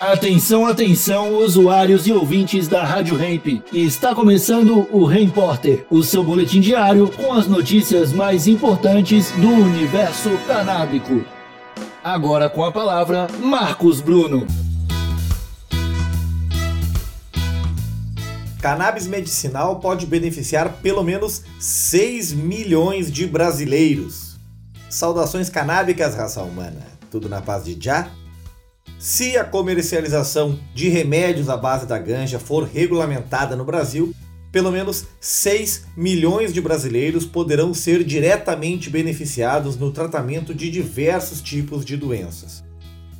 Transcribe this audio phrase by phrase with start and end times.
[0.00, 3.62] Atenção, atenção, usuários e ouvintes da Rádio Hemp.
[3.70, 10.30] Está começando o Repórter, o seu boletim diário com as notícias mais importantes do universo
[10.46, 11.22] canábico.
[12.02, 14.46] Agora com a palavra, Marcos Bruno.
[18.62, 24.38] Cannabis medicinal pode beneficiar pelo menos 6 milhões de brasileiros.
[24.88, 26.86] Saudações canábicas, raça humana.
[27.10, 28.10] Tudo na paz de Já?
[29.00, 34.14] Se a comercialização de remédios à base da ganja for regulamentada no Brasil,
[34.52, 41.82] pelo menos 6 milhões de brasileiros poderão ser diretamente beneficiados no tratamento de diversos tipos
[41.82, 42.62] de doenças.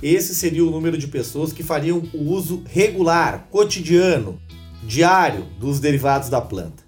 [0.00, 4.40] Esse seria o número de pessoas que fariam o uso regular, cotidiano,
[4.84, 6.83] diário dos derivados da planta.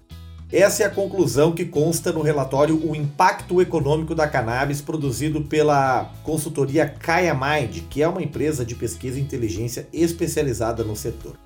[0.51, 6.13] Essa é a conclusão que consta no relatório O Impacto Econômico da Cannabis, produzido pela
[6.23, 11.37] consultoria Kaya Mind, que é uma empresa de pesquisa e inteligência especializada no setor.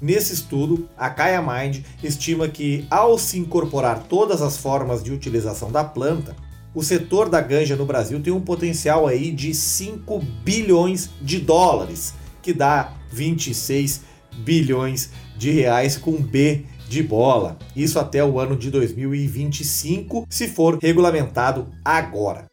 [0.00, 5.72] Nesse estudo, a Kaya Mind estima que, ao se incorporar todas as formas de utilização
[5.72, 6.36] da planta,
[6.72, 12.14] o setor da ganja no Brasil tem um potencial aí de 5 bilhões de dólares,
[12.40, 14.02] que dá 26
[14.44, 17.58] bilhões de reais com B de bola.
[17.76, 22.46] Isso até o ano de 2025, se for regulamentado agora.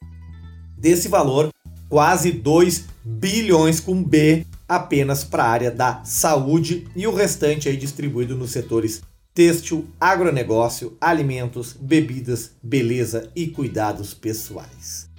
[0.77, 1.49] Desse valor,
[1.89, 7.77] quase 2 bilhões com B apenas para a área da saúde e o restante aí
[7.77, 9.01] distribuído nos setores
[9.33, 15.09] têxtil, agronegócio, alimentos, bebidas, beleza e cuidados pessoais.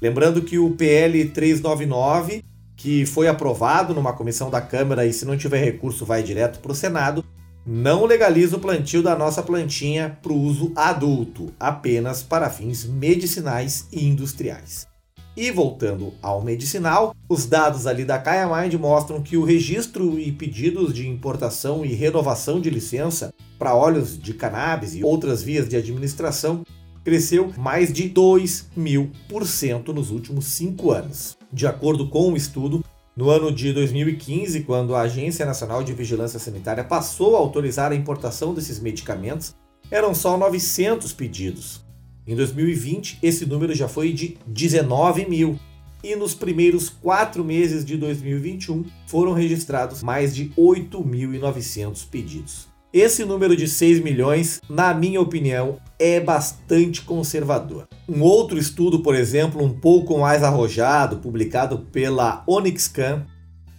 [0.00, 2.44] Lembrando que o PL 399,
[2.76, 6.72] que foi aprovado numa comissão da Câmara e se não tiver recurso vai direto para
[6.72, 7.24] o Senado,
[7.64, 14.04] não legaliza o plantio da nossa plantinha para uso adulto, apenas para fins medicinais e
[14.04, 14.86] industriais.
[15.34, 20.92] E voltando ao medicinal, os dados ali da Mind mostram que o registro e pedidos
[20.92, 26.62] de importação e renovação de licença para óleos de cannabis e outras vias de administração
[27.02, 31.38] cresceu mais de 2 mil por cento nos últimos cinco anos.
[31.50, 32.84] De acordo com o um estudo,
[33.14, 37.94] no ano de 2015, quando a Agência Nacional de Vigilância Sanitária passou a autorizar a
[37.94, 39.54] importação desses medicamentos,
[39.90, 41.84] eram só 900 pedidos.
[42.26, 45.58] Em 2020, esse número já foi de 19 mil.
[46.02, 52.71] E nos primeiros quatro meses de 2021 foram registrados mais de 8.900 pedidos.
[52.92, 57.88] Esse número de 6 milhões, na minha opinião, é bastante conservador.
[58.06, 63.24] Um outro estudo, por exemplo, um pouco mais arrojado, publicado pela OnyxCam,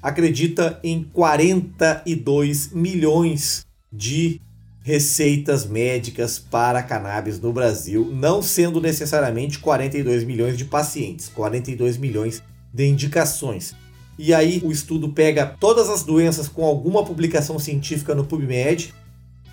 [0.02, 4.42] acredita em 42 milhões de
[4.82, 12.42] receitas médicas para cannabis no Brasil, não sendo necessariamente 42 milhões de pacientes, 42 milhões
[12.74, 13.76] de indicações.
[14.18, 18.92] E aí o estudo pega todas as doenças com alguma publicação científica no PubMed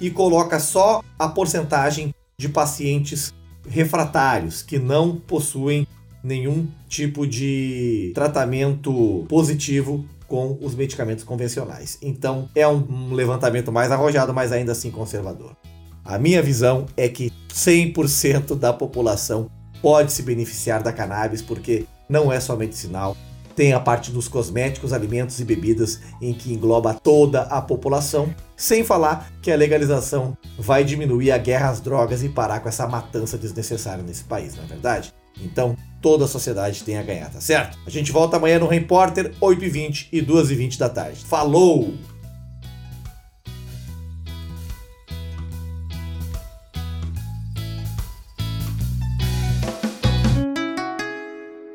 [0.00, 3.32] e coloca só a porcentagem de pacientes
[3.68, 5.86] refratários que não possuem
[6.22, 11.98] nenhum tipo de tratamento positivo com os medicamentos convencionais.
[12.00, 15.56] Então é um levantamento mais arrojado, mas ainda assim conservador.
[16.04, 19.50] A minha visão é que 100% da população
[19.82, 23.16] pode se beneficiar da cannabis porque não é só medicinal,
[23.54, 28.84] tem a parte dos cosméticos, alimentos e bebidas, em que engloba toda a população, sem
[28.84, 33.36] falar que a legalização vai diminuir a guerra às drogas e parar com essa matança
[33.38, 35.12] desnecessária nesse país, não é verdade?
[35.40, 37.78] Então, toda a sociedade tem a ganhar, tá certo?
[37.86, 41.24] A gente volta amanhã no Repórter, 8h20 e 2h20 da tarde.
[41.24, 41.94] Falou!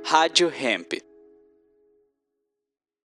[0.03, 1.04] Rádio Hemp.